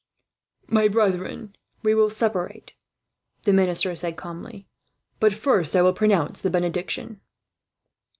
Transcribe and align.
"My 0.65 0.87
brethren, 0.87 1.55
we 1.83 1.93
will 1.93 2.09
separate," 2.09 2.73
the 3.43 3.53
minister 3.53 3.95
said 3.95 4.17
calmly. 4.17 4.65
"But 5.19 5.31
first, 5.31 5.75
I 5.75 5.83
will 5.83 5.93
pronounce 5.93 6.41
the 6.41 6.49
benediction." 6.49 7.21